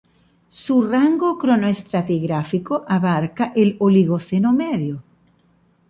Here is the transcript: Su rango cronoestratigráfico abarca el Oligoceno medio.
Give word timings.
Su 0.49 0.81
rango 0.81 1.37
cronoestratigráfico 1.37 2.83
abarca 2.87 3.53
el 3.55 3.75
Oligoceno 3.77 4.51
medio. 4.51 5.03